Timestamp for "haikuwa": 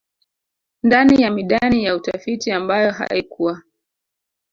2.91-3.63